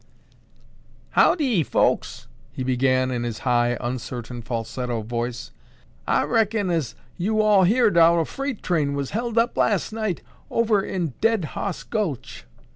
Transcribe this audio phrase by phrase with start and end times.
[1.11, 5.51] "Howdy, folks," he began in his high, uncertain, falsetto voice,
[6.07, 10.23] "I reckon as you all heerd how a freight train was held up last night
[10.49, 12.45] over in Dead Hoss Gulch."